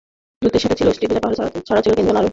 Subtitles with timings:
[0.43, 2.29] দূতের সাথে ছিল এক উষ্ট্রী বোঝাই পথের সম্বল ছাড়াও তিনজন প্রহরী।